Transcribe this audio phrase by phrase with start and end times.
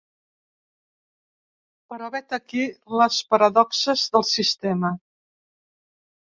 [1.93, 2.63] Però vet aquí
[3.01, 4.93] les paradoxes del sistema.